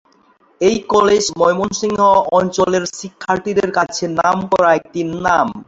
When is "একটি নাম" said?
4.79-5.47